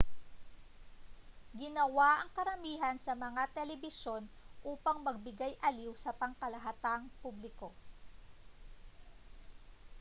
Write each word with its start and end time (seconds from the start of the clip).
ginawa 1.61 2.09
ang 2.25 2.29
karamihan 2.37 2.95
sa 3.05 3.13
mga 3.25 3.43
telebisyon 3.57 4.23
upang 4.71 4.97
magbigay-aliw 5.07 5.93
sa 6.03 6.09
pangkalahatang 6.19 7.03
publiko 7.21 7.69